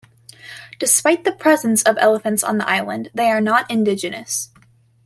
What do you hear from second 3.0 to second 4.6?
they are not indigenous.